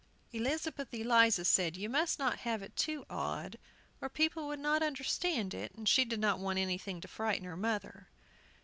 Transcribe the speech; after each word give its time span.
Elizabeth 0.33 0.91
Eliza 0.95 1.45
said 1.45 1.77
you 1.77 1.87
must 1.87 2.17
not 2.17 2.39
have 2.39 2.63
it 2.63 2.75
too 2.75 3.05
odd, 3.07 3.59
or 4.01 4.09
people 4.09 4.47
would 4.47 4.57
not 4.57 4.81
understand 4.81 5.53
it, 5.53 5.73
and 5.75 5.87
she 5.87 6.03
did 6.05 6.19
not 6.19 6.39
want 6.39 6.57
anything 6.57 6.99
to 7.01 7.07
frighten 7.07 7.45
her 7.45 7.55
mother. 7.55 8.07